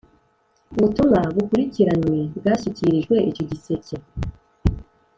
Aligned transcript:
Ubutumwa 0.77 1.19
bukurikiranywe 1.35 2.19
bwashyikiririjwe 2.39 3.15
icyo 3.29 3.43
gisseke 3.49 3.95